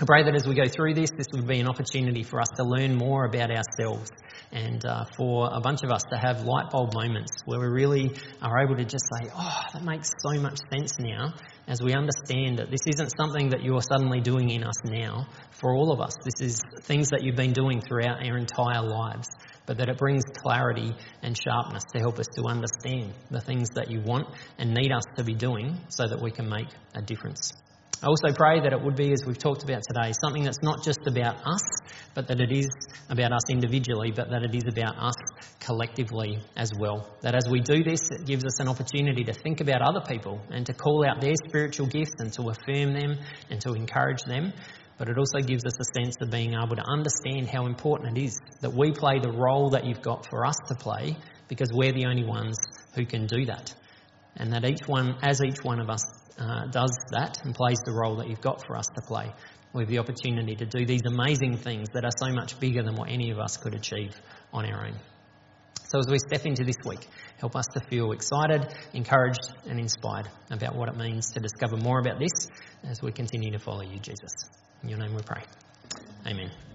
[0.00, 2.48] I pray that as we go through this, this would be an opportunity for us
[2.56, 4.10] to learn more about ourselves
[4.52, 8.14] and uh, for a bunch of us to have light bulb moments where we really
[8.42, 11.32] are able to just say, oh, that makes so much sense now
[11.66, 15.74] as we understand that this isn't something that you're suddenly doing in us now for
[15.74, 16.12] all of us.
[16.24, 19.28] This is things that you've been doing throughout our entire lives,
[19.64, 20.92] but that it brings clarity
[21.22, 24.28] and sharpness to help us to understand the things that you want
[24.58, 27.52] and need us to be doing so that we can make a difference.
[28.02, 30.82] I also pray that it would be, as we've talked about today, something that's not
[30.82, 31.62] just about us,
[32.14, 32.68] but that it is
[33.08, 35.14] about us individually, but that it is about us
[35.60, 37.16] collectively as well.
[37.20, 40.40] That as we do this, it gives us an opportunity to think about other people
[40.50, 43.18] and to call out their spiritual gifts and to affirm them
[43.50, 44.52] and to encourage them.
[44.98, 48.24] But it also gives us a sense of being able to understand how important it
[48.24, 51.92] is that we play the role that you've got for us to play because we're
[51.92, 52.56] the only ones
[52.96, 53.72] who can do that.
[54.36, 56.04] And that each one, as each one of us
[56.38, 59.32] uh, does that and plays the role that you've got for us to play.
[59.72, 62.94] We have the opportunity to do these amazing things that are so much bigger than
[62.94, 64.14] what any of us could achieve
[64.52, 64.98] on our own.
[65.88, 67.06] So, as we step into this week,
[67.38, 72.00] help us to feel excited, encouraged, and inspired about what it means to discover more
[72.00, 72.48] about this
[72.84, 74.32] as we continue to follow you, Jesus.
[74.82, 75.42] In your name we pray.
[76.26, 76.71] Amen.